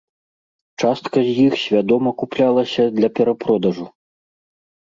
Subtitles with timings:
[0.83, 3.85] Частка з іх свядома куплялася для перапродажу.